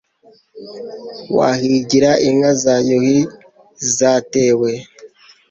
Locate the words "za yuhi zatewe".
2.63-4.71